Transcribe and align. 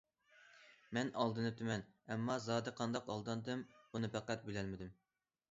مەن 0.97 1.11
ئالدىنىپتىمەن، 1.23 1.83
ئەمما 2.15 2.39
زادى 2.47 2.75
قانداق 2.81 3.13
ئالداندىم؟ 3.17 3.63
بۇنى 3.93 4.13
پەقەت 4.19 4.51
بىلەلمىدىم. 4.51 4.93